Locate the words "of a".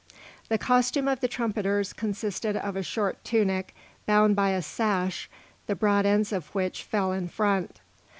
2.57-2.81